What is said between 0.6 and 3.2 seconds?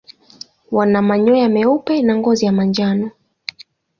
Wana manyoya meupe na ngozi ya manjano.